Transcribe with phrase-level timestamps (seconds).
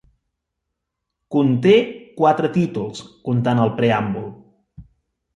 [1.35, 1.73] Conté
[2.21, 4.33] quatre títols, contant el preàmbul.